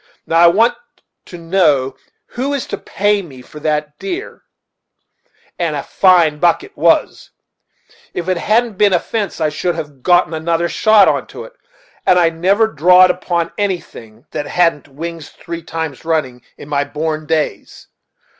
Now 0.25 0.39
I 0.39 0.47
want 0.47 0.73
to 1.25 1.37
know 1.37 1.95
who 2.29 2.55
is 2.55 2.65
to 2.65 2.77
pay 2.79 3.21
me 3.21 3.43
for 3.43 3.59
that 3.59 3.99
deer; 3.99 4.41
and 5.59 5.75
a 5.75 5.83
fine 5.83 6.39
buck 6.39 6.63
it 6.63 6.75
was. 6.75 7.29
If 8.11 8.25
there 8.25 8.33
hadn't 8.33 8.79
been 8.79 8.93
a 8.93 8.99
fence 8.99 9.39
I 9.39 9.49
should 9.49 9.75
have 9.75 10.01
gotten 10.01 10.33
another 10.33 10.67
shot 10.69 11.07
into 11.07 11.43
it; 11.43 11.53
and 12.03 12.17
I 12.17 12.31
never 12.31 12.65
drawed 12.67 13.11
upon 13.11 13.53
anything 13.59 14.25
that 14.31 14.47
hadn't 14.47 14.87
wings 14.87 15.29
three 15.29 15.61
times 15.61 16.03
running, 16.03 16.41
in 16.57 16.67
my 16.67 16.83
born 16.83 17.27
days. 17.27 17.87